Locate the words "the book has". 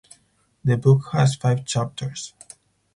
0.63-1.35